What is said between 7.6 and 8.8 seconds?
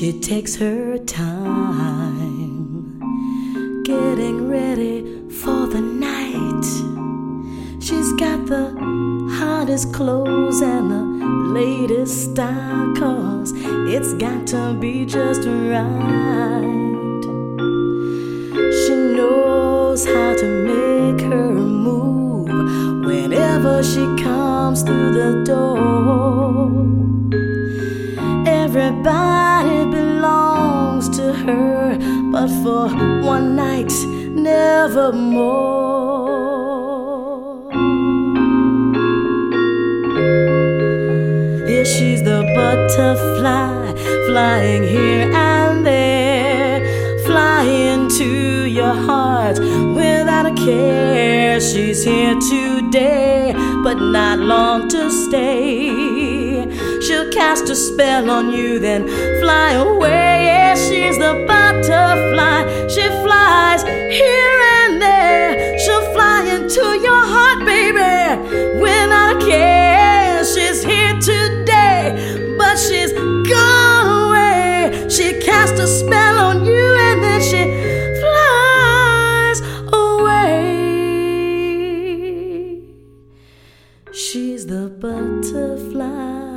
She's got the